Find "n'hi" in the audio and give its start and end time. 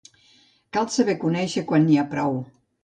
1.89-2.03